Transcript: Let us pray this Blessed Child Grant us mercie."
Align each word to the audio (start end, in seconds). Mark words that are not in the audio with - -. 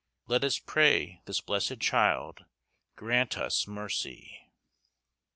Let 0.25 0.43
us 0.43 0.57
pray 0.57 1.21
this 1.25 1.41
Blessed 1.41 1.79
Child 1.79 2.45
Grant 2.95 3.37
us 3.37 3.67
mercie." 3.67 4.49